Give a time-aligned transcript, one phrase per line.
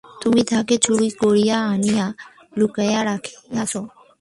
[0.21, 2.05] তুমি তাহাকে চুরি করিয়া আনিয়া
[2.57, 3.73] লুকাইয়া রাখিয়াছ।